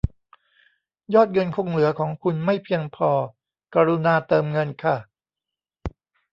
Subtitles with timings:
[1.13, 3.09] ยอดเงินคงเหลือของคุณไม่เพียงพอ
[3.75, 4.95] กรุณาเติมเงินค่ะ